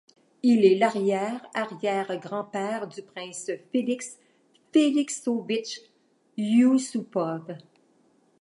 Il 0.41 0.65
est 0.65 0.79
l'arrière-arrière 0.79 2.17
grand-père 2.19 2.87
du 2.87 3.03
prince 3.03 3.51
Felix 3.71 4.17
Felixovitch 4.73 5.79
Ioussoupov. 6.37 7.55